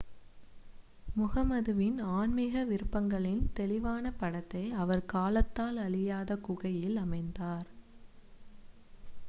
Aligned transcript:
முஹம்மதுவின் 1.15 1.97
ஆன்மீக 2.11 2.63
விருப்பங்களின் 2.63 3.43
தெளிவான 3.53 4.11
படத்தை 4.11 4.71
அவர் 4.73 5.05
காலத்தால் 5.05 5.77
அழியாத 5.77 6.37
குகையில் 6.39 6.97
அமைத்தார் 6.97 7.67